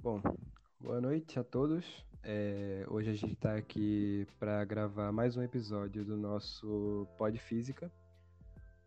Bom, 0.00 0.20
boa 0.80 1.00
noite 1.00 1.38
a 1.38 1.44
todos. 1.44 1.84
É, 2.22 2.84
hoje 2.88 3.10
a 3.10 3.14
gente 3.14 3.32
está 3.32 3.54
aqui 3.56 4.26
para 4.38 4.64
gravar 4.64 5.12
mais 5.12 5.36
um 5.36 5.42
episódio 5.42 6.04
do 6.04 6.16
nosso 6.16 7.06
Pod 7.16 7.36
Física. 7.38 7.90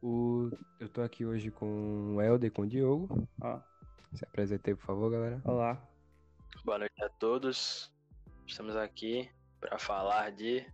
O, 0.01 0.49
eu 0.79 0.87
estou 0.87 1.03
aqui 1.03 1.25
hoje 1.25 1.51
com 1.51 2.15
o 2.15 2.21
Helder 2.21 2.47
e 2.47 2.51
com 2.51 2.63
o 2.63 2.67
Diogo. 2.67 3.27
Ó, 3.41 3.59
Se 4.13 4.23
apresentei, 4.25 4.73
por 4.75 4.85
favor, 4.85 5.11
galera. 5.11 5.41
olá. 5.45 5.81
Boa 6.63 6.79
noite 6.79 7.03
a 7.03 7.09
todos. 7.09 7.91
Estamos 8.47 8.75
aqui 8.75 9.29
para 9.59 9.77
falar 9.77 10.31
de 10.31 10.65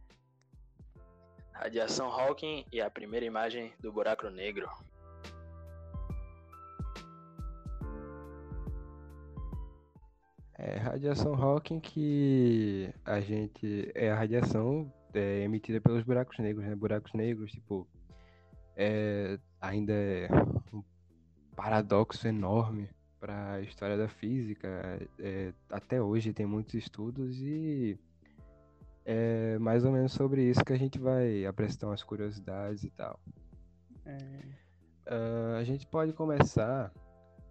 radiação 1.51 2.11
Hawking 2.11 2.65
e 2.71 2.79
a 2.79 2.89
primeira 2.89 3.25
imagem 3.25 3.73
do 3.79 3.91
buraco 3.91 4.29
negro. 4.29 4.69
É 10.57 10.77
radiação 10.77 11.35
Hawking 11.35 11.79
que 11.79 12.91
a 13.05 13.19
gente 13.19 13.91
é 13.93 14.09
a 14.11 14.15
radiação 14.15 14.91
é, 15.13 15.43
emitida 15.43 15.79
pelos 15.79 16.03
buracos 16.03 16.37
negros, 16.39 16.65
né? 16.65 16.75
Buracos 16.75 17.13
negros, 17.13 17.51
tipo, 17.51 17.87
é, 18.75 19.37
ainda 19.61 19.93
é 19.93 20.27
um 20.73 20.83
paradoxo 21.55 22.27
enorme 22.27 22.89
para 23.19 23.53
a 23.53 23.61
história 23.61 23.97
da 23.97 24.07
física. 24.07 24.67
É, 25.19 25.53
até 25.69 26.01
hoje 26.01 26.33
tem 26.33 26.45
muitos 26.45 26.73
estudos 26.73 27.39
e 27.39 27.97
é 29.05 29.57
mais 29.59 29.85
ou 29.85 29.91
menos 29.91 30.11
sobre 30.11 30.43
isso 30.43 30.65
que 30.65 30.73
a 30.73 30.77
gente 30.77 30.97
vai 30.97 31.45
apresentar 31.45 31.87
umas 31.87 32.03
curiosidades 32.03 32.83
e 32.83 32.89
tal. 32.89 33.19
É, 34.05 34.17
Ah, 35.07 35.57
a 35.57 35.63
gente 35.63 35.87
pode 35.87 36.13
começar 36.13 36.91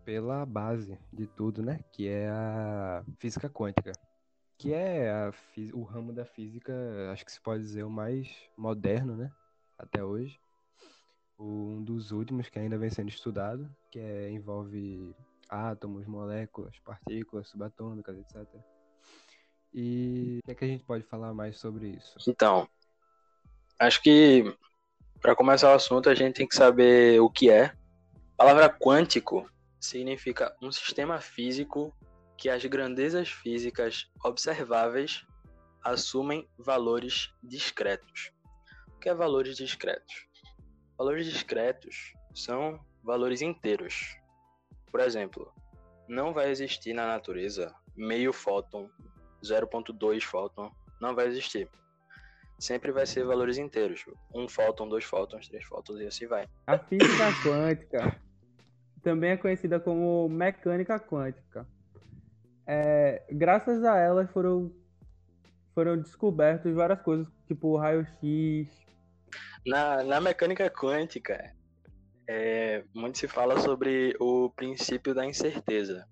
pela 0.06 0.46
base 0.46 0.96
de 1.12 1.26
tudo, 1.26 1.62
né? 1.62 1.80
Que 1.92 2.08
é 2.08 2.28
a 2.28 3.04
física 3.18 3.50
quântica. 3.50 3.90
Que 4.56 4.72
é 4.72 5.10
a 5.10 5.32
o 5.74 5.82
ramo 5.82 6.12
da 6.12 6.24
física, 6.24 6.72
acho 7.12 7.26
que 7.26 7.32
se 7.32 7.40
pode 7.40 7.64
dizer, 7.64 7.82
o 7.82 7.90
mais 7.90 8.28
moderno, 8.56 9.16
né? 9.16 9.32
Até 9.76 10.02
hoje. 10.02 10.40
Um 11.38 11.82
dos 11.82 12.12
últimos 12.12 12.48
que 12.48 12.58
ainda 12.58 12.78
vem 12.78 12.88
sendo 12.88 13.08
estudado, 13.08 13.68
que 13.90 13.98
é- 13.98 14.30
envolve 14.30 15.14
átomos, 15.48 16.06
moléculas, 16.06 16.78
partículas 16.78 17.48
subatômicas, 17.48 18.16
etc. 18.16 18.46
E 19.74 20.38
o 20.42 20.46
que 20.46 20.52
é 20.52 20.54
que 20.54 20.64
a 20.64 20.68
gente 20.68 20.84
pode 20.84 21.04
falar 21.04 21.34
mais 21.34 21.58
sobre 21.58 21.88
isso? 21.88 22.16
Então, 22.28 22.66
acho 23.78 24.00
que 24.00 24.56
para 25.20 25.34
começar 25.34 25.72
o 25.72 25.74
assunto 25.74 26.08
a 26.08 26.14
gente 26.14 26.36
tem 26.36 26.46
que 26.46 26.56
saber 26.56 27.20
o 27.20 27.28
que 27.28 27.50
é. 27.50 27.74
A 28.32 28.36
palavra 28.36 28.70
quântico 28.70 29.50
significa 29.80 30.56
um 30.62 30.70
sistema 30.72 31.20
físico 31.20 31.94
que 32.36 32.48
as 32.50 32.64
grandezas 32.64 33.28
físicas 33.28 34.10
observáveis 34.24 35.26
assumem 35.82 36.48
valores 36.58 37.32
discretos. 37.42 38.32
O 38.88 38.98
que 38.98 39.08
é 39.08 39.14
valores 39.14 39.56
discretos? 39.56 40.26
Valores 40.98 41.26
discretos 41.26 42.12
são 42.34 42.78
valores 43.02 43.40
inteiros. 43.40 44.18
Por 44.90 45.00
exemplo, 45.00 45.52
não 46.08 46.32
vai 46.32 46.50
existir 46.50 46.92
na 46.92 47.06
natureza 47.06 47.74
meio 47.96 48.32
fóton, 48.32 48.90
0.2 49.42 50.22
fóton, 50.22 50.70
não 51.00 51.14
vai 51.14 51.26
existir. 51.26 51.68
Sempre 52.58 52.90
vai 52.90 53.06
ser 53.06 53.24
valores 53.24 53.58
inteiros. 53.58 54.04
Um 54.34 54.48
fóton, 54.48 54.88
dois 54.88 55.04
fótons, 55.04 55.48
três 55.48 55.64
fótons 55.64 56.00
e 56.00 56.06
assim 56.06 56.26
vai. 56.26 56.48
A 56.66 56.78
física 56.78 57.30
quântica 57.42 58.20
também 59.06 59.30
é 59.30 59.36
conhecida 59.36 59.78
como 59.78 60.28
mecânica 60.28 60.98
quântica. 60.98 61.64
É, 62.66 63.24
graças 63.30 63.84
a 63.84 63.96
ela 63.96 64.26
foram, 64.26 64.74
foram 65.72 65.96
descobertas 65.96 66.74
várias 66.74 67.00
coisas, 67.02 67.32
tipo 67.46 67.76
raio-x. 67.76 68.68
Na, 69.64 70.02
na 70.02 70.20
mecânica 70.20 70.68
quântica, 70.68 71.54
é, 72.28 72.82
muito 72.92 73.18
se 73.18 73.28
fala 73.28 73.60
sobre 73.60 74.16
o 74.18 74.50
princípio 74.50 75.14
da 75.14 75.24
incerteza. 75.24 76.04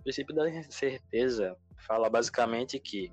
O 0.00 0.02
princípio 0.02 0.34
da 0.34 0.50
incerteza 0.50 1.56
fala 1.86 2.10
basicamente 2.10 2.78
que 2.78 3.10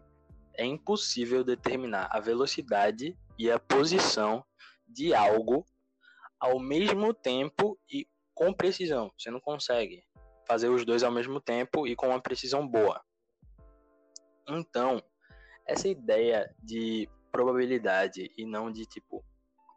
é 0.56 0.66
impossível 0.66 1.46
determinar 1.46 2.10
a 2.12 2.20
velocidade 2.20 3.18
e 3.40 3.50
a 3.50 3.58
posição 3.58 4.44
de 4.86 5.14
algo 5.16 5.66
ao 6.38 6.60
mesmo 6.60 7.14
tempo 7.14 7.80
e 7.90 8.06
com 8.42 8.52
precisão. 8.52 9.14
Você 9.16 9.30
não 9.30 9.40
consegue 9.40 10.04
fazer 10.48 10.68
os 10.68 10.84
dois 10.84 11.04
ao 11.04 11.12
mesmo 11.12 11.40
tempo 11.40 11.86
e 11.86 11.96
com 11.96 12.08
uma 12.08 12.20
precisão 12.20 12.68
boa. 12.68 13.00
Então, 14.50 15.00
essa 15.68 15.88
ideia 15.88 16.52
de 16.58 17.08
probabilidade 17.32 18.34
e 18.36 18.44
não 18.44 18.72
de 18.72 18.88
tipo 18.88 19.24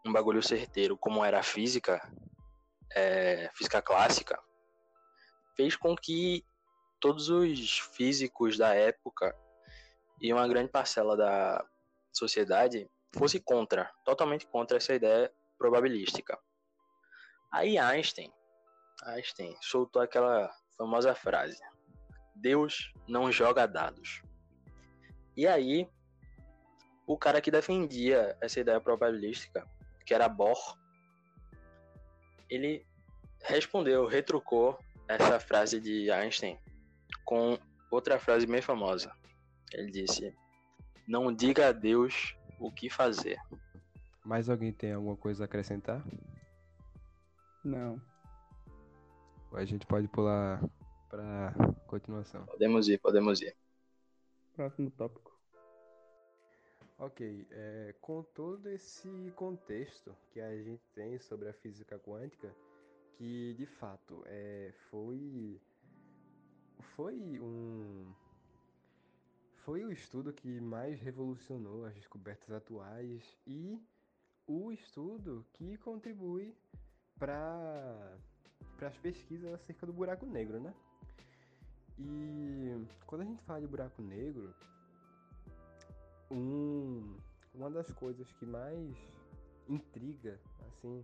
um 0.06 0.10
bagulho 0.10 0.42
certeiro 0.42 0.96
como 0.96 1.22
era 1.22 1.40
a 1.40 1.42
física, 1.42 2.00
é, 2.94 3.50
física 3.54 3.82
clássica, 3.82 4.42
fez 5.54 5.76
com 5.76 5.94
que 5.94 6.42
todos 6.98 7.28
os 7.28 7.80
físicos 7.94 8.56
da 8.56 8.74
época 8.74 9.36
e 10.22 10.32
uma 10.32 10.48
grande 10.48 10.70
parcela 10.70 11.14
da 11.14 11.62
sociedade 12.14 12.90
fosse 13.14 13.38
contra, 13.38 13.92
totalmente 14.06 14.46
contra 14.46 14.78
essa 14.78 14.94
ideia 14.94 15.30
probabilística. 15.58 16.38
Aí 17.52 17.76
Einstein, 17.76 18.32
Einstein 19.04 19.56
soltou 19.60 20.02
aquela 20.02 20.50
famosa 20.76 21.14
frase: 21.14 21.60
Deus 22.34 22.92
não 23.06 23.30
joga 23.30 23.66
dados. 23.66 24.22
E 25.36 25.46
aí, 25.46 25.88
o 27.06 27.18
cara 27.18 27.40
que 27.40 27.50
defendia 27.50 28.36
essa 28.40 28.60
ideia 28.60 28.80
probabilística, 28.80 29.66
que 30.06 30.14
era 30.14 30.28
Bohr, 30.28 30.78
ele 32.48 32.86
respondeu, 33.42 34.06
retrucou 34.06 34.78
essa 35.08 35.38
frase 35.38 35.80
de 35.80 36.10
Einstein 36.10 36.58
com 37.24 37.58
outra 37.90 38.18
frase 38.18 38.46
bem 38.46 38.62
famosa. 38.62 39.12
Ele 39.72 39.90
disse: 39.90 40.34
Não 41.06 41.32
diga 41.32 41.68
a 41.68 41.72
Deus 41.72 42.36
o 42.58 42.70
que 42.70 42.88
fazer. 42.88 43.38
Mais 44.24 44.48
alguém 44.48 44.72
tem 44.72 44.92
alguma 44.92 45.16
coisa 45.16 45.44
a 45.44 45.46
acrescentar? 45.46 46.02
Não. 47.62 48.00
A 49.56 49.64
gente 49.64 49.86
pode 49.86 50.08
pular 50.08 50.62
para 51.08 51.54
continuação. 51.86 52.44
Podemos 52.46 52.88
ir, 52.88 52.98
podemos 52.98 53.40
ir. 53.40 53.56
Próximo 54.54 54.90
tópico. 54.90 55.32
Ok, 56.98 57.46
é, 57.50 57.94
com 58.00 58.22
todo 58.22 58.68
esse 58.68 59.32
contexto 59.36 60.14
que 60.32 60.40
a 60.40 60.56
gente 60.62 60.82
tem 60.94 61.18
sobre 61.18 61.48
a 61.48 61.52
física 61.52 61.98
quântica, 61.98 62.54
que 63.16 63.54
de 63.54 63.66
fato 63.66 64.22
é, 64.26 64.72
foi 64.90 65.60
foi 66.96 67.40
um 67.40 68.12
foi 69.64 69.84
o 69.84 69.90
estudo 69.90 70.32
que 70.32 70.60
mais 70.60 71.00
revolucionou 71.00 71.84
as 71.84 71.94
descobertas 71.94 72.50
atuais 72.50 73.36
e 73.46 73.80
o 74.46 74.70
estudo 74.70 75.44
que 75.54 75.76
contribui 75.78 76.54
para 77.18 78.18
para 78.76 78.88
as 78.88 78.96
pesquisas 78.98 79.52
acerca 79.54 79.86
do 79.86 79.92
buraco 79.92 80.26
negro, 80.26 80.60
né? 80.60 80.74
E 81.98 82.86
quando 83.06 83.22
a 83.22 83.24
gente 83.24 83.42
fala 83.44 83.60
de 83.60 83.66
buraco 83.66 84.02
negro, 84.02 84.54
um, 86.30 87.16
uma 87.54 87.70
das 87.70 87.90
coisas 87.92 88.30
que 88.32 88.44
mais 88.44 88.96
intriga 89.68 90.38
assim 90.66 91.02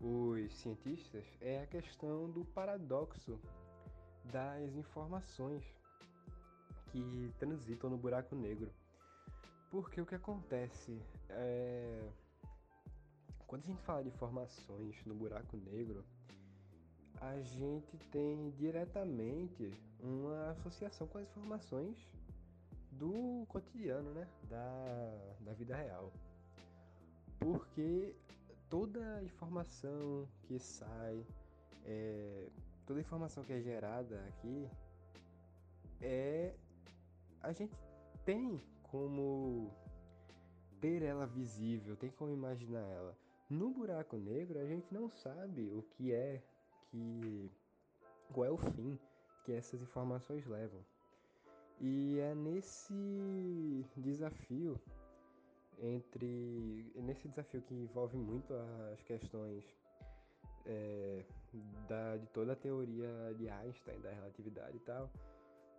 os 0.00 0.52
cientistas 0.56 1.24
é 1.40 1.62
a 1.62 1.66
questão 1.66 2.28
do 2.28 2.44
paradoxo 2.46 3.38
das 4.24 4.74
informações 4.74 5.62
que 6.90 7.32
transitam 7.38 7.88
no 7.88 7.96
buraco 7.96 8.34
negro. 8.34 8.70
Porque 9.70 10.00
o 10.00 10.06
que 10.06 10.16
acontece 10.16 11.00
é 11.30 12.10
quando 13.52 13.64
a 13.64 13.66
gente 13.66 13.82
fala 13.82 14.02
de 14.02 14.08
informações 14.08 15.04
no 15.04 15.14
buraco 15.14 15.58
negro, 15.58 16.02
a 17.20 17.38
gente 17.42 17.98
tem 18.10 18.48
diretamente 18.52 19.70
uma 20.00 20.52
associação 20.52 21.06
com 21.06 21.18
as 21.18 21.24
informações 21.24 21.98
do 22.92 23.44
cotidiano, 23.48 24.10
né? 24.14 24.26
Da, 24.48 25.34
da 25.40 25.52
vida 25.52 25.76
real. 25.76 26.10
Porque 27.38 28.16
toda 28.70 29.22
informação 29.22 30.26
que 30.44 30.58
sai, 30.58 31.22
é, 31.84 32.48
toda 32.86 33.00
informação 33.00 33.44
que 33.44 33.52
é 33.52 33.60
gerada 33.60 34.18
aqui, 34.28 34.66
é 36.00 36.54
a 37.42 37.52
gente 37.52 37.76
tem 38.24 38.58
como 38.84 39.70
ter 40.80 41.02
ela 41.02 41.26
visível, 41.26 41.94
tem 41.96 42.08
como 42.08 42.32
imaginar 42.32 42.80
ela. 42.80 43.21
No 43.52 43.68
buraco 43.68 44.16
negro, 44.16 44.58
a 44.58 44.64
gente 44.64 44.86
não 44.90 45.10
sabe 45.10 45.70
o 45.74 45.82
que 45.82 46.10
é 46.10 46.42
que 46.90 47.50
qual 48.32 48.46
é 48.46 48.50
o 48.50 48.56
fim 48.56 48.98
que 49.44 49.52
essas 49.52 49.82
informações 49.82 50.46
levam. 50.46 50.80
E 51.78 52.18
é 52.18 52.34
nesse 52.34 53.84
desafio 53.94 54.80
entre 55.78 56.90
nesse 56.94 57.28
desafio 57.28 57.60
que 57.60 57.74
envolve 57.74 58.16
muito 58.16 58.54
as 58.90 59.02
questões 59.02 59.62
é, 60.64 61.22
da, 61.86 62.16
de 62.16 62.26
toda 62.28 62.54
a 62.54 62.56
teoria 62.56 63.34
de 63.36 63.50
Einstein 63.50 64.00
da 64.00 64.12
relatividade 64.12 64.78
e 64.78 64.80
tal, 64.80 65.10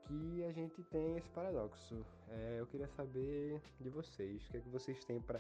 que 0.05 0.43
a 0.43 0.51
gente 0.51 0.83
tem 0.83 1.17
esse 1.17 1.29
paradoxo. 1.31 2.05
É, 2.29 2.57
eu 2.59 2.67
queria 2.67 2.87
saber 2.89 3.59
de 3.79 3.89
vocês, 3.89 4.45
o 4.45 4.51
que 4.51 4.57
é 4.57 4.61
que 4.61 4.69
vocês 4.69 5.03
têm 5.05 5.19
para 5.19 5.39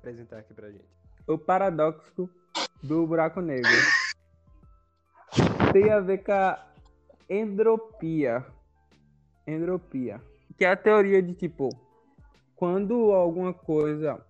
apresentar 0.00 0.38
aqui 0.38 0.54
pra 0.54 0.70
gente. 0.70 0.88
O 1.26 1.38
paradoxo 1.38 2.28
do 2.82 3.06
buraco 3.06 3.40
negro 3.40 3.70
tem 5.72 5.90
a 5.90 6.00
ver 6.00 6.18
com 6.24 6.32
a 6.32 6.66
entropia. 7.28 8.44
Entropia. 9.46 10.20
Que 10.56 10.64
é 10.64 10.70
a 10.70 10.76
teoria 10.76 11.22
de 11.22 11.34
tipo, 11.34 11.68
quando 12.56 13.12
alguma 13.12 13.52
coisa 13.52 14.20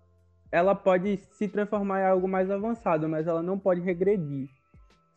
ela 0.52 0.75
pode 0.75 1.19
se 1.32 1.46
transformar 1.46 2.00
em 2.00 2.06
algo 2.06 2.26
mais 2.26 2.50
avançado, 2.50 3.08
mas 3.08 3.26
ela 3.26 3.43
não 3.43 3.58
pode 3.58 3.81
regredir 3.81 4.49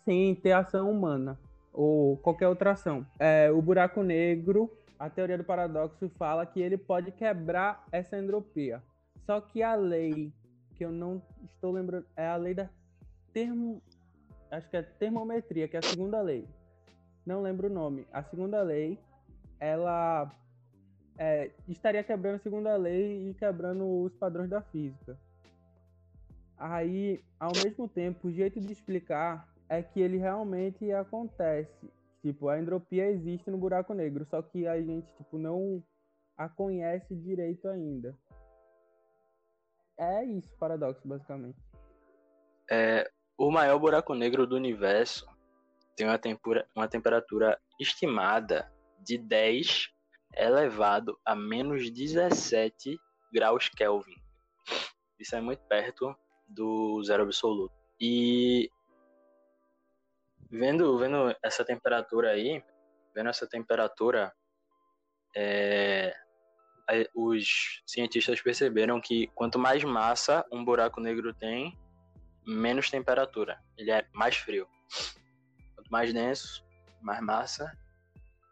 sem 0.06 0.36
ter 0.36 0.52
ação 0.52 0.92
humana 0.92 1.40
ou 1.74 2.18
qualquer 2.18 2.48
outra 2.48 2.72
ação. 2.72 3.06
É, 3.18 3.50
o 3.52 3.62
buraco 3.62 4.04
negro, 4.04 4.70
a 5.00 5.10
teoria 5.10 5.38
do 5.38 5.44
paradoxo 5.44 6.08
fala 6.10 6.46
que 6.46 6.62
ele 6.62 6.78
pode 6.78 7.12
quebrar 7.12 7.84
essa 7.92 8.18
entropia. 8.18 8.84
Só 9.26 9.40
que 9.42 9.64
a 9.64 9.74
lei, 9.74 10.32
que 10.84 10.86
eu 10.86 10.92
não 10.92 11.22
estou 11.46 11.72
lembrando, 11.72 12.06
é 12.18 12.28
a 12.28 12.36
lei 12.36 12.54
da 12.54 12.70
termo, 13.32 13.82
acho 14.52 14.70
que 14.70 14.76
é 14.76 14.82
termometria, 14.82 15.68
que 15.68 15.78
é 15.78 15.80
a 15.80 15.82
segunda 15.82 16.22
lei. 16.22 16.46
Não 17.26 17.42
lembro 17.42 17.70
o 17.70 17.74
nome. 17.74 18.06
A 18.12 18.22
segunda 18.22 18.62
lei, 18.62 19.00
ela 19.62 20.30
é, 21.18 21.52
estaria 21.70 22.04
quebrando 22.04 22.36
a 22.36 22.40
segunda 22.40 22.76
lei 22.76 23.30
e 23.30 23.34
quebrando 23.34 24.04
os 24.04 24.14
padrões 24.16 24.50
da 24.50 24.62
física. 24.62 25.18
Aí, 26.58 27.24
ao 27.40 27.54
mesmo 27.64 27.88
tempo, 27.88 28.28
o 28.28 28.32
jeito 28.32 28.60
de 28.60 28.74
explicar 28.74 29.48
é 29.70 29.82
que 29.82 30.02
ele 30.02 30.18
realmente 30.18 30.92
acontece. 30.92 31.90
Tipo, 32.22 32.50
a 32.50 32.60
entropia 32.60 33.10
existe 33.10 33.50
no 33.50 33.58
buraco 33.58 33.94
negro, 33.94 34.26
só 34.26 34.42
que 34.42 34.68
a 34.68 34.82
gente 34.82 35.08
tipo 35.16 35.38
não 35.38 35.82
a 36.38 36.50
conhece 36.50 37.16
direito 37.16 37.70
ainda. 37.70 38.14
É 39.98 40.24
isso, 40.26 40.56
paradoxo, 40.58 41.08
basicamente. 41.08 41.58
É, 42.70 43.10
o 43.38 43.52
maior 43.52 43.78
buraco 43.80 44.14
negro 44.14 44.48
do 44.48 44.56
universo 44.56 45.28
tem 45.96 46.08
uma, 46.08 46.18
tempura, 46.18 46.68
uma 46.76 46.88
temperatura 46.88 47.60
estimada 47.80 48.72
de 49.00 49.18
10 49.18 49.90
elevado 50.36 51.20
a 51.24 51.36
menos 51.36 51.92
17 51.92 52.98
graus 53.32 53.70
Kelvin. 53.70 54.16
Isso 55.20 55.36
é 55.36 55.42
muito 55.42 55.64
perto 55.68 56.16
do 56.48 57.04
zero 57.04 57.24
absoluto. 57.24 57.74
E 58.00 58.70
vendo, 60.50 60.98
vendo 60.98 61.36
essa 61.44 61.64
temperatura 61.64 62.32
aí, 62.32 62.64
vendo 63.14 63.30
essa 63.30 63.48
temperatura, 63.48 64.34
é, 65.36 66.16
os 67.16 67.82
cientistas 67.86 68.42
perceberam 68.42 69.00
que 69.00 69.28
quanto 69.28 69.58
mais 69.58 69.84
massa 69.84 70.46
um 70.52 70.64
buraco 70.64 71.00
negro 71.00 71.34
tem, 71.34 71.78
menos 72.46 72.90
temperatura. 72.90 73.60
Ele 73.78 73.92
é 73.92 74.06
mais 74.14 74.36
frio. 74.36 74.68
Quanto 75.76 75.90
mais 75.90 76.14
denso, 76.14 76.64
mais 77.02 77.22
massa, 77.22 77.78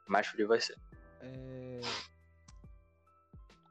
mais 0.07 0.27
frio 0.27 0.47
vai 0.47 0.59
ser. 0.59 0.77
É... 1.21 1.81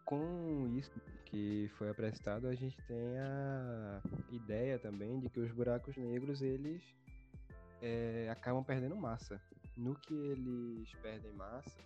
Com 0.04 0.66
isso 0.76 1.00
que 1.26 1.70
foi 1.78 1.88
apresentado, 1.88 2.48
a 2.48 2.54
gente 2.54 2.76
tem 2.88 3.18
a 3.20 4.02
ideia 4.32 4.78
também 4.78 5.20
de 5.20 5.28
que 5.28 5.38
os 5.38 5.52
buracos 5.52 5.96
negros 5.96 6.42
eles 6.42 6.82
é, 7.80 8.28
acabam 8.30 8.64
perdendo 8.64 8.96
massa. 8.96 9.40
No 9.76 9.94
que 9.94 10.12
eles 10.12 10.92
perdem 11.00 11.32
massa, 11.32 11.78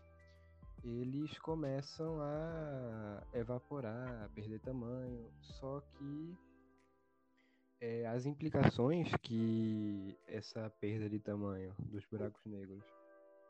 eles 0.84 1.38
começam 1.38 2.20
a 2.20 3.22
evaporar, 3.32 4.24
a 4.24 4.28
perder 4.28 4.60
tamanho. 4.60 5.30
Só 5.40 5.80
que 5.80 6.36
é, 7.80 8.06
as 8.06 8.26
implicações 8.26 9.08
que 9.22 10.18
essa 10.26 10.70
perda 10.80 11.08
de 11.08 11.18
tamanho 11.18 11.74
dos 11.78 12.04
buracos 12.06 12.44
negros 12.44 12.84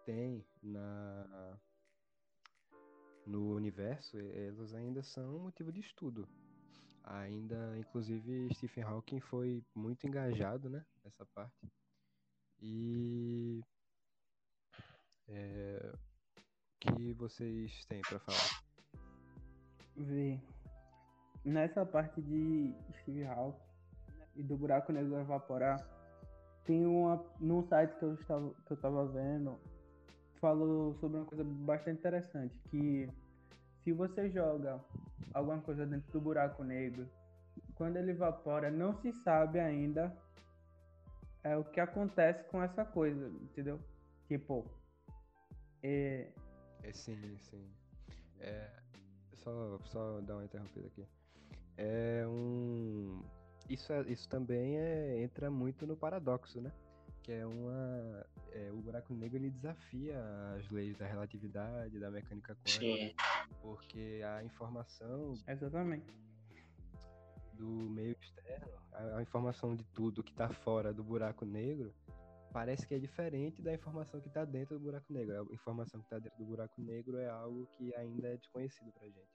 tem 0.04 0.44
na 0.62 1.58
no 3.26 3.54
universo, 3.54 4.18
elas 4.18 4.74
ainda 4.74 5.02
são 5.02 5.38
motivo 5.38 5.72
de 5.72 5.80
estudo. 5.80 6.28
Ainda, 7.02 7.76
inclusive, 7.78 8.54
Stephen 8.54 8.84
Hawking 8.84 9.20
foi 9.20 9.64
muito 9.74 10.06
engajado, 10.06 10.68
né, 10.68 10.84
nessa 11.02 11.24
parte. 11.34 11.72
E 12.60 13.62
é, 15.28 15.94
que 16.84 17.12
vocês 17.14 17.84
têm 17.86 18.00
para 18.02 18.18
falar? 18.20 18.62
Vê. 19.96 20.40
Nessa 21.44 21.84
parte 21.84 22.20
de 22.22 22.74
Steve 23.00 23.24
Hawking 23.24 23.60
e 24.36 24.42
do 24.42 24.56
buraco 24.56 24.92
negro 24.92 25.18
evaporar, 25.18 25.78
tem 26.64 26.86
uma 26.86 27.22
num 27.38 27.62
site 27.68 27.94
que 27.96 28.04
eu 28.04 28.14
estava 28.14 28.50
que 28.66 28.72
eu 28.72 28.74
estava 28.74 29.06
vendo 29.06 29.58
falou 30.40 30.94
sobre 30.94 31.18
uma 31.18 31.26
coisa 31.26 31.44
bastante 31.44 31.98
interessante 31.98 32.58
que 32.70 33.08
se 33.82 33.92
você 33.92 34.30
joga 34.30 34.80
alguma 35.32 35.60
coisa 35.60 35.86
dentro 35.86 36.10
do 36.12 36.20
buraco 36.20 36.64
negro, 36.64 37.08
quando 37.74 37.96
ele 37.96 38.12
evapora, 38.12 38.70
não 38.70 38.94
se 39.00 39.12
sabe 39.12 39.58
ainda 39.58 40.14
é 41.42 41.56
o 41.56 41.64
que 41.64 41.78
acontece 41.78 42.42
com 42.44 42.62
essa 42.62 42.84
coisa, 42.84 43.28
entendeu? 43.42 43.78
Tipo, 44.26 44.64
é... 45.82 46.30
é 46.88 46.92
sim, 46.92 47.36
sim. 47.38 47.70
É, 48.40 48.70
só, 49.36 49.78
só 49.84 50.20
dar 50.20 50.34
uma 50.34 50.44
interrompida 50.44 50.86
aqui. 50.86 51.06
É 51.76 52.24
um... 52.26 53.22
Isso, 53.68 53.92
é, 53.92 54.02
isso 54.02 54.28
também 54.28 54.76
é, 54.76 55.22
entra 55.22 55.50
muito 55.50 55.86
no 55.86 55.96
paradoxo, 55.96 56.60
né? 56.60 56.70
Que 57.22 57.32
é 57.32 57.46
uma... 57.46 58.26
É, 58.52 58.70
o 58.70 58.76
buraco 58.76 59.12
negro, 59.14 59.38
ele 59.38 59.50
desafia 59.50 60.22
as 60.56 60.70
leis 60.70 60.96
da 60.96 61.06
relatividade, 61.06 61.98
da 61.98 62.10
mecânica 62.10 62.54
quântica. 62.54 62.80
Sim. 62.80 63.14
Porque 63.60 64.20
a 64.24 64.44
informação... 64.44 65.34
Exatamente 65.48 66.24
do 67.54 67.66
meio 67.66 68.16
externo, 68.20 68.72
a, 68.92 69.18
a 69.18 69.22
informação 69.22 69.74
de 69.74 69.84
tudo 69.84 70.22
que 70.22 70.30
está 70.30 70.48
fora 70.48 70.92
do 70.92 71.02
buraco 71.02 71.44
negro, 71.44 71.94
parece 72.54 72.86
que 72.86 72.94
é 72.94 72.98
diferente 73.00 73.60
da 73.60 73.74
informação 73.74 74.20
que 74.20 74.28
está 74.28 74.44
dentro 74.44 74.78
do 74.78 74.84
buraco 74.84 75.12
negro. 75.12 75.48
A 75.50 75.52
informação 75.52 76.00
que 76.00 76.06
está 76.06 76.20
dentro 76.20 76.38
do 76.38 76.44
buraco 76.44 76.80
negro 76.80 77.18
é 77.18 77.28
algo 77.28 77.66
que 77.76 77.92
ainda 77.96 78.28
é 78.28 78.36
desconhecido 78.36 78.92
para 78.92 79.08
gente. 79.08 79.34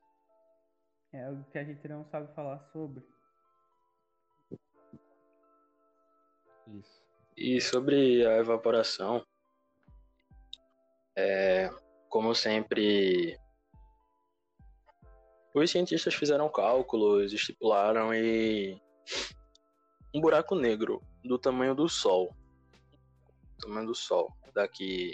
É 1.12 1.26
algo 1.26 1.44
que 1.52 1.58
a 1.58 1.64
gente 1.66 1.86
não 1.90 2.06
sabe 2.06 2.34
falar 2.34 2.60
sobre. 2.72 3.04
Isso. 6.68 7.04
E 7.36 7.60
sobre 7.60 8.26
a 8.26 8.38
evaporação, 8.38 9.26
é, 11.18 11.70
como 12.08 12.34
sempre 12.34 13.38
os 15.54 15.70
cientistas 15.70 16.14
fizeram 16.14 16.48
cálculos, 16.50 17.34
estipularam 17.34 18.14
e 18.14 18.82
um 20.16 20.22
buraco 20.22 20.56
negro 20.56 21.02
do 21.24 21.38
tamanho 21.38 21.76
do 21.76 21.90
Sol, 21.90 22.34
do 23.60 23.68
tamanho 23.68 23.88
do 23.88 23.96
Sol, 23.96 24.34
daqui 24.54 25.14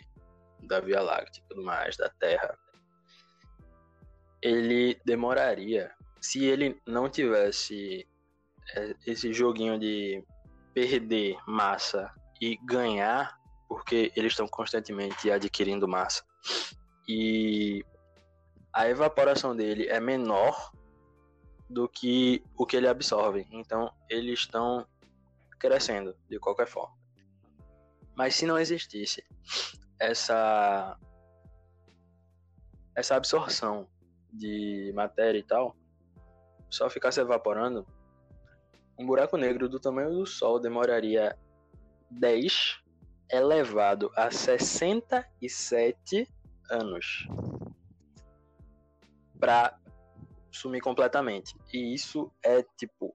da 0.63 0.79
Via 0.79 1.01
Láctea 1.01 1.41
e 1.43 1.47
tudo 1.49 1.63
mais, 1.63 1.97
da 1.97 2.09
Terra, 2.09 2.57
ele 4.41 4.99
demoraria, 5.05 5.91
se 6.21 6.45
ele 6.45 6.79
não 6.85 7.09
tivesse 7.09 8.07
é, 8.75 8.95
esse 9.05 9.33
joguinho 9.33 9.79
de 9.79 10.23
perder 10.73 11.37
massa 11.47 12.13
e 12.41 12.57
ganhar, 12.57 13.37
porque 13.67 14.11
eles 14.15 14.33
estão 14.33 14.47
constantemente 14.47 15.31
adquirindo 15.31 15.87
massa, 15.87 16.23
e 17.07 17.83
a 18.73 18.89
evaporação 18.89 19.55
dele 19.55 19.87
é 19.87 19.99
menor 19.99 20.71
do 21.69 21.87
que 21.87 22.43
o 22.57 22.65
que 22.65 22.75
ele 22.75 22.87
absorve. 22.87 23.47
Então, 23.51 23.91
eles 24.09 24.39
estão 24.39 24.85
crescendo 25.57 26.15
de 26.29 26.39
qualquer 26.39 26.67
forma. 26.67 26.95
Mas 28.15 28.35
se 28.35 28.45
não 28.45 28.57
existisse 28.57 29.23
essa 29.99 30.97
essa 32.95 33.15
absorção 33.15 33.89
de 34.31 34.91
matéria 34.95 35.37
e 35.37 35.43
tal, 35.43 35.75
só 36.69 36.89
ficasse 36.89 37.19
evaporando, 37.19 37.85
um 38.97 39.05
buraco 39.05 39.35
negro 39.35 39.67
do 39.67 39.79
tamanho 39.79 40.11
do 40.11 40.25
Sol 40.25 40.59
demoraria 40.59 41.37
10 42.09 42.81
elevado 43.29 44.09
a 44.15 44.31
67 44.31 46.27
anos 46.69 47.27
para 49.39 49.77
sumir 50.51 50.81
completamente. 50.81 51.53
E 51.73 51.93
isso 51.93 52.31
é 52.41 52.63
tipo 52.77 53.13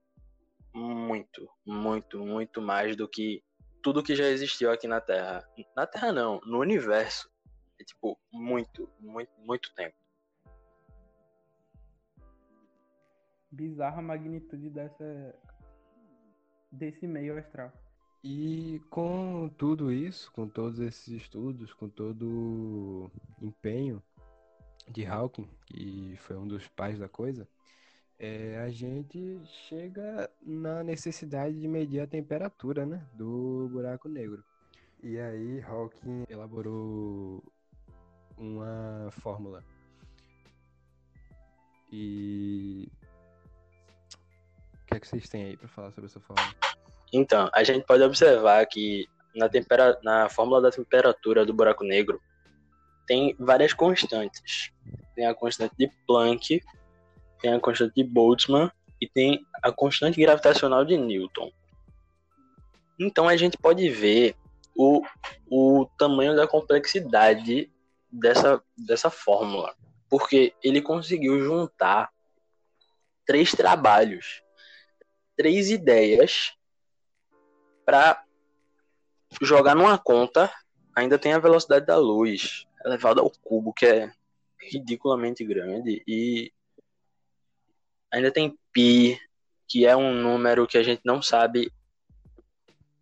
muito, 0.73 1.49
muito, 1.65 2.19
muito 2.19 2.61
mais 2.61 2.95
do 2.95 3.07
que 3.07 3.43
tudo 3.81 4.03
que 4.03 4.15
já 4.15 4.25
existiu 4.25 4.71
aqui 4.71 4.87
na 4.87 5.01
Terra. 5.01 5.47
Na 5.75 5.85
Terra 5.85 6.11
não, 6.11 6.39
no 6.41 6.59
universo. 6.59 7.29
É 7.79 7.83
tipo 7.83 8.17
muito, 8.31 8.89
muito, 8.99 9.31
muito 9.39 9.73
tempo. 9.73 9.95
Bizarra 13.51 13.99
a 13.99 14.01
magnitude 14.01 14.69
dessa 14.69 15.35
desse 16.71 17.05
meio 17.05 17.37
astral. 17.37 17.71
E 18.23 18.79
com 18.89 19.49
tudo 19.57 19.91
isso, 19.91 20.31
com 20.31 20.47
todos 20.47 20.79
esses 20.79 21.07
estudos, 21.07 21.73
com 21.73 21.89
todo 21.89 23.11
o 23.41 23.45
empenho 23.45 24.01
de 24.87 25.05
Hawking, 25.05 25.49
que 25.65 26.15
foi 26.21 26.37
um 26.37 26.47
dos 26.47 26.67
pais 26.69 26.99
da 26.99 27.09
coisa, 27.09 27.47
é, 28.21 28.61
a 28.63 28.69
gente 28.69 29.41
chega 29.67 30.29
na 30.43 30.83
necessidade 30.83 31.59
de 31.59 31.67
medir 31.67 32.01
a 32.01 32.07
temperatura 32.07 32.85
né, 32.85 33.03
do 33.15 33.67
buraco 33.71 34.07
negro. 34.07 34.43
E 35.01 35.19
aí 35.19 35.59
Hawking 35.63 36.25
elaborou 36.29 37.43
uma 38.37 39.09
fórmula. 39.09 39.63
E 41.91 42.87
o 44.83 44.85
que 44.85 44.93
é 44.93 44.99
que 44.99 45.07
vocês 45.07 45.27
têm 45.27 45.45
aí 45.45 45.57
para 45.57 45.67
falar 45.67 45.89
sobre 45.89 46.05
essa 46.05 46.19
fórmula? 46.19 46.55
Então, 47.11 47.49
a 47.51 47.63
gente 47.63 47.87
pode 47.87 48.03
observar 48.03 48.63
que 48.67 49.07
na, 49.35 49.49
tempera... 49.49 49.99
na 50.03 50.29
fórmula 50.29 50.61
da 50.61 50.69
temperatura 50.69 51.43
do 51.43 51.55
buraco 51.55 51.83
negro 51.83 52.21
tem 53.07 53.35
várias 53.39 53.73
constantes. 53.73 54.71
Tem 55.15 55.25
a 55.25 55.33
constante 55.33 55.73
de 55.75 55.89
Planck, 56.05 56.61
tem 57.41 57.53
a 57.53 57.59
constante 57.59 57.95
de 57.95 58.03
Boltzmann 58.03 58.71
e 58.99 59.07
tem 59.07 59.45
a 59.63 59.71
constante 59.71 60.19
gravitacional 60.19 60.85
de 60.85 60.95
Newton. 60.97 61.51
Então 62.99 63.27
a 63.27 63.35
gente 63.35 63.57
pode 63.57 63.89
ver 63.89 64.35
o, 64.75 65.03
o 65.49 65.87
tamanho 65.97 66.35
da 66.35 66.47
complexidade 66.47 67.69
dessa, 68.11 68.63
dessa 68.77 69.09
fórmula, 69.09 69.75
porque 70.09 70.53
ele 70.63 70.81
conseguiu 70.81 71.43
juntar 71.43 72.11
três 73.25 73.51
trabalhos, 73.51 74.43
três 75.35 75.71
ideias 75.71 76.53
para 77.85 78.23
jogar 79.41 79.75
numa 79.75 79.97
conta, 79.97 80.51
ainda 80.95 81.17
tem 81.17 81.33
a 81.33 81.39
velocidade 81.39 81.85
da 81.85 81.97
luz 81.97 82.67
elevada 82.85 83.21
ao 83.21 83.31
cubo, 83.41 83.73
que 83.73 83.85
é 83.85 84.11
ridiculamente 84.59 85.43
grande, 85.43 86.03
e 86.07 86.51
ainda 88.11 88.31
tem 88.31 88.57
pi, 88.73 89.19
que 89.67 89.85
é 89.85 89.95
um 89.95 90.13
número 90.13 90.67
que 90.67 90.77
a 90.77 90.83
gente 90.83 91.01
não 91.05 91.21
sabe 91.21 91.71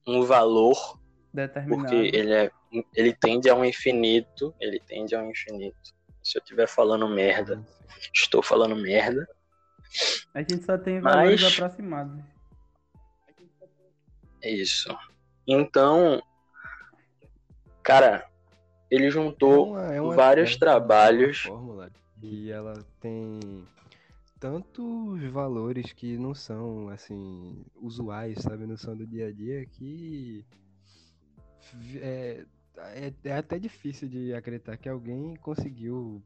um 0.08 0.24
valor, 0.24 1.00
porque 1.68 1.96
ele 1.96 2.34
é 2.34 2.52
ele 2.96 3.14
tende 3.14 3.50
a 3.50 3.56
um 3.56 3.66
infinito, 3.66 4.54
ele 4.60 4.80
tende 4.80 5.16
a 5.16 5.22
um 5.22 5.30
infinito. 5.30 5.76
Se 6.24 6.38
eu 6.38 6.42
estiver 6.42 6.68
falando 6.68 7.08
merda, 7.08 7.64
estou 8.14 8.44
falando 8.44 8.76
merda. 8.76 9.28
A 10.34 10.40
gente 10.40 10.64
só 10.64 10.78
tem 10.78 11.02
valores 11.02 11.42
Mas... 11.42 11.54
aproximados. 11.54 12.24
É 14.42 14.52
isso. 14.52 14.96
Então, 15.48 16.22
cara, 17.82 18.30
ele 18.90 19.10
juntou 19.10 19.78
é 19.78 19.82
uma, 19.82 19.96
é 19.96 20.02
uma, 20.02 20.16
vários 20.16 20.56
trabalhos. 20.56 21.40
Fórmula, 21.40 21.92
e 22.22 22.52
ela 22.52 22.74
tem 23.02 23.40
tantos 24.40 25.24
valores 25.32 25.92
que 25.92 26.18
não 26.18 26.34
são, 26.34 26.90
assim, 26.90 27.64
usuais, 27.76 28.40
sabe? 28.40 28.66
Não 28.66 28.78
são 28.78 28.96
do 28.96 29.06
dia 29.06 29.28
a 29.28 29.32
dia, 29.32 29.66
que 29.66 30.46
é, 32.02 32.46
é, 32.78 33.14
é 33.26 33.34
até 33.34 33.60
difícil 33.60 34.08
de 34.08 34.34
acreditar 34.34 34.78
que 34.78 34.88
alguém 34.88 35.36
conseguiu 35.36 36.24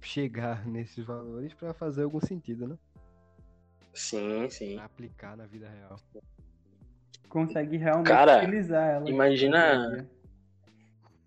chegar 0.00 0.66
nesses 0.68 1.04
valores 1.04 1.54
para 1.54 1.72
fazer 1.72 2.04
algum 2.04 2.20
sentido, 2.20 2.68
né? 2.68 2.78
Sim, 3.94 4.48
sim. 4.50 4.74
Pra 4.76 4.84
aplicar 4.84 5.36
na 5.36 5.46
vida 5.46 5.68
real 5.68 5.98
consegue 7.30 7.76
realmente 7.76 8.08
cara, 8.08 8.38
utilizar 8.38 8.90
ela. 8.90 9.08
Imagina, 9.08 10.06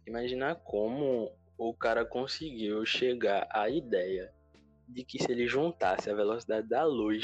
imagina 0.06 0.54
como 0.54 1.32
o 1.58 1.74
cara 1.74 2.06
conseguiu 2.06 2.86
chegar 2.86 3.48
à 3.50 3.70
ideia 3.70 4.32
de 4.94 5.04
que 5.04 5.22
se 5.22 5.32
ele 5.32 5.48
juntasse 5.48 6.10
a 6.10 6.16
velocidade 6.16 6.68
da 6.68 6.84
luz, 6.84 7.22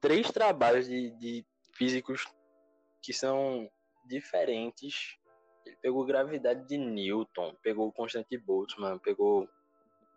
três 0.00 0.30
trabalhos 0.30 0.86
de, 0.86 1.10
de 1.12 1.46
físicos 1.72 2.26
que 3.02 3.12
são 3.12 3.70
diferentes. 4.04 5.16
Ele 5.64 5.76
pegou 5.76 6.04
gravidade 6.04 6.66
de 6.66 6.76
Newton, 6.78 7.54
pegou 7.62 7.92
constante 7.92 8.36
Boltzmann, 8.36 8.98
pegou 8.98 9.48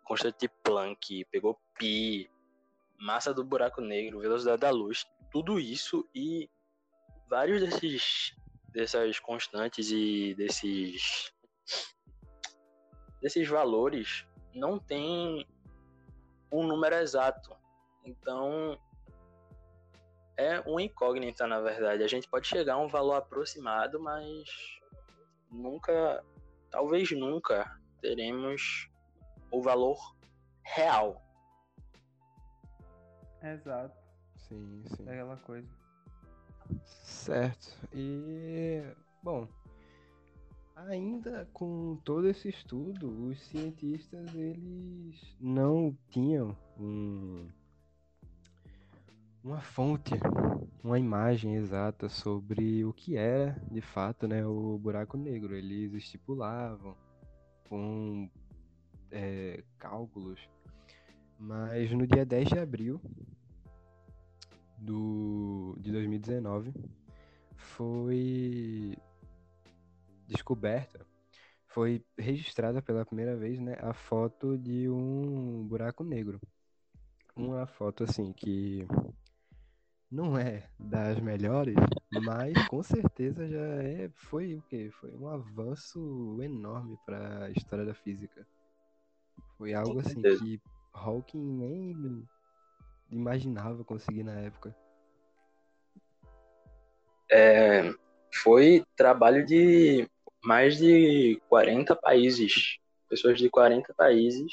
constante 0.04 0.48
Planck, 0.62 1.24
pegou 1.30 1.58
pi, 1.78 2.30
massa 2.98 3.32
do 3.32 3.44
buraco 3.44 3.80
negro, 3.80 4.20
velocidade 4.20 4.60
da 4.60 4.70
luz, 4.70 5.06
tudo 5.30 5.58
isso 5.58 6.08
e 6.14 6.48
vários 7.28 7.60
desses 7.60 8.34
dessas 8.68 9.20
constantes 9.20 9.90
e 9.90 10.34
desses 10.34 11.32
desses 13.22 13.48
valores 13.48 14.26
não 14.52 14.78
tem 14.78 15.46
um 16.54 16.66
número 16.66 16.94
exato. 16.94 17.56
Então 18.04 18.78
é 20.36 20.60
uma 20.60 20.82
incógnita, 20.82 21.46
na 21.46 21.60
verdade. 21.60 22.02
A 22.02 22.06
gente 22.06 22.28
pode 22.28 22.46
chegar 22.46 22.74
a 22.74 22.78
um 22.78 22.88
valor 22.88 23.14
aproximado, 23.14 24.00
mas 24.00 24.48
nunca, 25.50 26.24
talvez 26.70 27.10
nunca, 27.12 27.78
teremos 28.00 28.88
o 29.50 29.60
valor 29.60 29.98
real. 30.62 31.20
Exato. 33.42 33.96
Sim, 34.36 34.82
sim. 34.96 35.08
É 35.08 35.12
aquela 35.12 35.36
coisa. 35.38 35.68
Certo. 36.84 37.76
E, 37.92 38.82
bom, 39.22 39.48
ainda 40.76 41.48
com 41.52 41.96
todo 42.04 42.28
esse 42.28 42.48
estudo, 42.48 43.28
os 43.28 43.40
cientistas 43.46 44.34
eles 44.34 45.36
não 45.40 45.96
tinham 46.10 46.56
um, 46.78 47.48
uma 49.42 49.60
fonte, 49.60 50.12
uma 50.82 50.98
imagem 50.98 51.54
exata 51.54 52.08
sobre 52.08 52.84
o 52.84 52.92
que 52.92 53.16
era, 53.16 53.60
de 53.70 53.80
fato, 53.80 54.26
né, 54.26 54.44
o 54.44 54.78
buraco 54.78 55.16
negro. 55.16 55.54
Eles 55.54 55.92
estipulavam 55.94 56.96
com 57.68 58.28
é, 59.10 59.62
cálculos, 59.78 60.40
mas 61.38 61.90
no 61.92 62.06
dia 62.06 62.24
10 62.24 62.48
de 62.48 62.58
abril 62.58 63.00
do, 64.78 65.76
de 65.78 65.92
2019 65.92 66.74
foi 67.56 68.96
descoberta, 70.26 71.06
foi 71.68 72.04
registrada 72.16 72.80
pela 72.80 73.04
primeira 73.04 73.36
vez 73.36 73.58
né, 73.58 73.76
a 73.80 73.92
foto 73.92 74.56
de 74.56 74.88
um 74.88 75.66
buraco 75.66 76.04
negro. 76.04 76.40
Uma 77.36 77.66
foto 77.66 78.04
assim 78.04 78.32
que 78.32 78.86
não 80.10 80.38
é 80.38 80.68
das 80.78 81.18
melhores, 81.18 81.74
mas 82.22 82.54
com 82.68 82.80
certeza 82.82 83.48
já 83.48 83.82
é 83.82 84.08
foi 84.14 84.54
o 84.54 84.62
que 84.62 84.90
foi 84.92 85.10
um 85.16 85.28
avanço 85.28 86.38
enorme 86.40 86.96
para 87.04 87.46
a 87.46 87.50
história 87.50 87.84
da 87.84 87.94
física. 87.94 88.46
Foi 89.58 89.74
algo 89.74 89.98
assim 89.98 90.22
que 90.22 90.60
Hawking 90.92 91.42
nem 91.42 92.28
imaginava 93.10 93.82
conseguir 93.84 94.22
na 94.22 94.34
época. 94.34 94.76
É, 97.30 97.92
foi 98.32 98.84
trabalho 98.96 99.44
de 99.44 100.08
mais 100.44 100.76
de 100.76 101.40
40 101.48 101.96
países. 101.96 102.78
Pessoas 103.08 103.38
de 103.38 103.48
40 103.48 103.92
países 103.94 104.52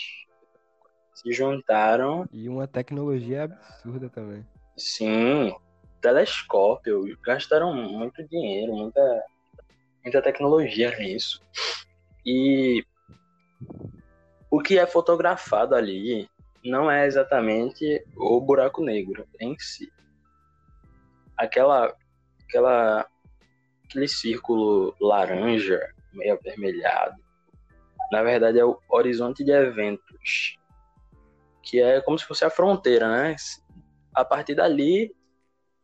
se 1.14 1.32
juntaram. 1.32 2.28
E 2.32 2.48
uma 2.48 2.68
tecnologia 2.68 3.44
absurda 3.44 4.10
também. 4.10 4.46
Sim, 4.78 5.54
telescópio. 6.02 7.18
Gastaram 7.24 7.74
muito 7.74 8.28
dinheiro, 8.28 8.74
muita, 8.74 9.24
muita 10.04 10.22
tecnologia 10.22 10.98
nisso. 10.98 11.42
E 12.26 12.84
o 14.50 14.62
que 14.62 14.78
é 14.78 14.86
fotografado 14.86 15.76
ali 15.76 16.28
não 16.64 16.90
é 16.90 17.06
exatamente 17.06 18.06
o 18.16 18.40
buraco 18.40 18.84
negro 18.84 19.28
em 19.40 19.58
si. 19.58 19.92
Aquela, 21.36 21.96
aquela, 22.44 23.08
aquele 23.92 24.08
círculo 24.08 24.96
laranja, 25.00 25.80
meio 26.14 26.34
avermelhado. 26.34 27.22
Na 28.12 28.24
verdade 28.24 28.58
é 28.60 28.66
o 28.66 28.80
horizonte 28.90 29.44
de 29.44 29.52
eventos, 29.52 30.58
que 31.62 31.80
é 31.82 32.02
como 32.02 32.18
se 32.18 32.26
fosse 32.26 32.44
a 32.46 32.50
fronteira, 32.50 33.08
né? 33.10 33.36
A 34.14 34.24
partir 34.26 34.56
dali 34.56 35.14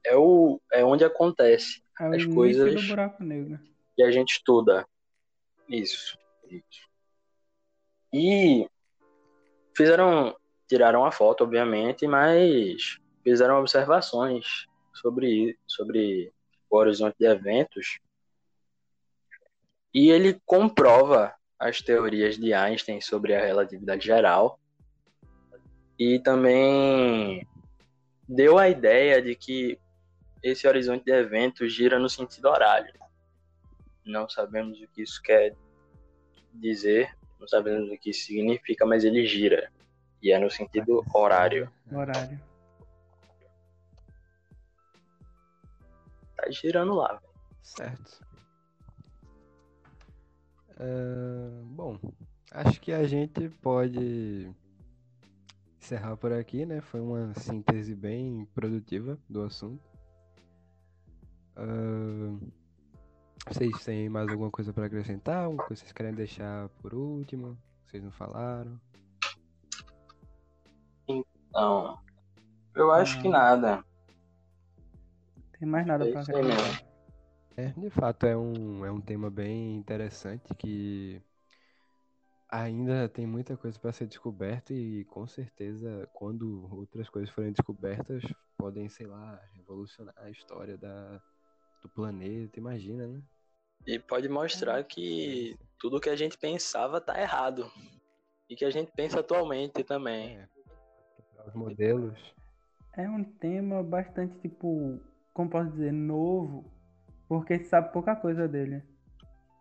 é, 0.06 0.16
o, 0.16 0.60
é 0.72 0.84
onde 0.84 1.04
acontece 1.04 1.82
É 2.00 2.16
As 2.16 2.26
coisas- 2.26 2.74
do 2.82 2.88
buraco 2.88 3.24
negro. 3.24 3.60
e 3.98 4.04
a 4.04 4.12
gente 4.12 4.32
estuda. 4.34 4.86
Isso, 5.70 6.18
isso. 6.50 6.88
E 8.14 8.68
fizeram, 9.76 10.36
tiraram 10.68 11.06
a 11.06 11.12
foto, 11.12 11.44
obviamente, 11.44 12.08
mas 12.08 12.98
fizeram 13.24 13.60
observações 13.60 14.66
sobre, 14.94 15.58
sobre 15.68 16.32
o 16.70 16.78
horizonte 16.78 17.16
de 17.20 17.26
eventos. 17.26 18.00
E 19.94 20.10
ele 20.10 20.40
comprova 20.46 21.34
as 21.60 21.82
teorias 21.82 22.38
de 22.38 22.54
Einstein 22.54 23.02
sobre 23.02 23.34
a 23.36 23.44
relatividade 23.44 24.06
geral. 24.06 24.60
E 25.98 26.20
também 26.20 27.48
deu 28.28 28.58
a 28.58 28.70
ideia 28.70 29.22
de 29.22 29.36
que 29.36 29.80
esse 30.44 30.68
horizonte 30.68 31.06
de 31.06 31.12
eventos 31.12 31.74
gira 31.74 31.98
no 31.98 32.10
sentido 32.10 32.48
horário 32.48 32.94
não 34.08 34.28
sabemos 34.28 34.82
o 34.82 34.88
que 34.88 35.02
isso 35.02 35.22
quer 35.22 35.54
dizer, 36.54 37.16
não 37.40 37.48
sabemos 37.48 37.92
o 37.92 37.98
que 37.98 38.14
significa, 38.14 38.86
mas 38.86 39.04
ele 39.04 39.26
gira. 39.28 39.72
E 40.22 40.32
é 40.32 40.40
no 40.40 40.50
sentido 40.50 41.06
horário. 41.14 41.72
Horário. 41.92 42.40
Tá 46.38 46.50
girando 46.52 46.94
lá. 46.94 47.14
velho. 47.14 47.34
Certo. 47.64 48.26
Ah, 50.80 51.62
bom, 51.66 52.00
acho 52.52 52.80
que 52.80 52.92
a 52.94 53.06
gente 53.08 53.50
pode 53.62 54.50
encerrar 55.82 56.16
por 56.18 56.32
aqui, 56.32 56.66
né? 56.66 56.82
Foi 56.82 57.02
uma 57.02 57.34
síntese 57.34 57.96
bem 57.96 58.46
produtiva 58.54 59.18
do 59.28 59.42
assunto. 59.42 59.84
Ah, 61.56 62.38
vocês 63.48 63.84
têm 63.84 64.10
mais 64.10 64.30
alguma 64.30 64.52
coisa 64.52 64.72
para 64.72 64.86
acrescentar? 64.86 65.46
Alguma 65.46 65.64
coisa 65.64 65.82
que 65.82 65.88
vocês 65.88 65.94
querem 65.94 66.14
deixar 66.14 66.70
por 66.82 66.94
último? 66.94 67.58
Vocês 67.86 68.04
não 68.04 68.12
falaram? 68.12 68.80
Então, 71.08 71.98
eu 72.76 72.92
acho 72.92 73.22
que 73.22 73.30
nada. 73.30 73.84
Tem 75.60 75.68
mais 75.68 75.86
nada 75.86 76.06
É 76.06 76.10
acrescentar. 76.10 76.84
É, 77.56 77.70
de 77.70 77.90
fato, 77.90 78.26
é 78.26 78.38
um, 78.38 78.86
é 78.86 78.92
um 78.92 79.02
tema 79.02 79.32
bem 79.32 79.76
interessante 79.76 80.54
que 80.56 81.20
ainda 82.48 83.10
tem 83.10 83.26
muita 83.26 83.58
coisa 83.58 83.78
para 83.80 83.92
ser 83.92 84.06
descoberta 84.06 84.74
e 84.74 85.04
com 85.06 85.28
certeza 85.28 86.08
quando 86.14 86.70
outras 86.72 87.10
coisas 87.10 87.30
forem 87.32 87.52
descobertas 87.52 88.24
podem, 88.58 88.88
sei 88.90 89.08
lá, 89.08 89.42
revolucionar 89.54 90.14
a 90.18 90.30
história 90.30 90.78
da, 90.78 91.22
do 91.82 91.90
planeta, 91.90 92.60
imagina, 92.60 93.08
né? 93.08 93.22
E 93.86 94.00
pode 94.00 94.28
mostrar 94.30 94.84
que 94.84 95.58
tudo 95.80 96.00
que 96.00 96.10
a 96.10 96.16
gente 96.16 96.38
pensava 96.38 97.00
tá 97.00 97.20
errado. 97.20 97.72
E 98.50 98.56
que 98.56 98.66
a 98.66 98.70
gente 98.70 98.92
pensa 98.92 99.20
atualmente 99.20 99.84
também. 99.84 100.38
É, 100.38 100.48
os 101.48 101.54
modelos. 101.54 102.18
É 102.94 103.10
um 103.10 103.24
tema 103.24 103.84
bastante, 103.84 104.38
tipo, 104.40 105.00
como 105.38 105.52
posso 105.52 105.70
dizer, 105.70 105.94
novo, 105.94 106.66
porque 107.30 107.60
sabe 107.60 107.94
pouca 107.94 108.16
coisa 108.16 108.48
dele. 108.48 108.82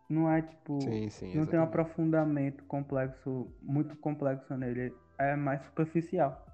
Não 0.08 0.30
é, 0.30 0.40
tipo, 0.40 0.80
Sim, 0.80 1.10
sim, 1.10 1.26
não 1.26 1.32
tem 1.32 1.38
um 1.38 1.42
exatamente. 1.42 1.68
aprofundamento 1.68 2.64
complexo, 2.64 3.46
muito 3.60 3.94
complexo 3.96 4.56
nele. 4.56 4.94
É 5.18 5.36
mais 5.36 5.62
superficial. 5.66 6.46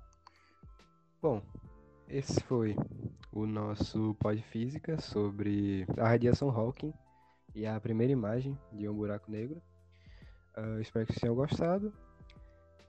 Bom, 1.20 1.40
esse 2.08 2.40
foi 2.42 2.74
o 3.32 3.46
nosso 3.46 4.16
Pod 4.18 4.42
Física 4.42 5.00
sobre 5.00 5.86
a 5.96 6.08
radiação 6.08 6.50
Hawking 6.50 6.92
e 7.54 7.64
a 7.64 7.78
primeira 7.78 8.12
imagem 8.12 8.58
de 8.72 8.88
um 8.88 8.94
buraco 8.94 9.30
negro. 9.30 9.62
Ah, 10.56 10.80
espero 10.80 11.06
que 11.06 11.12
vocês 11.12 11.20
tenham 11.20 11.36
gostado. 11.36 11.92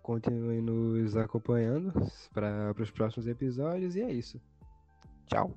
Continuem 0.02 0.62
nos 0.62 1.16
acompanhando 1.16 1.94
para 2.34 2.74
os 2.80 2.90
próximos 2.90 3.28
episódios 3.28 3.96
e 3.96 4.02
é 4.02 4.12
isso. 4.12 4.42
Tchau! 5.28 5.56